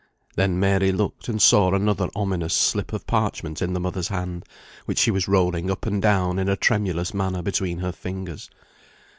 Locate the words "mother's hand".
3.79-4.45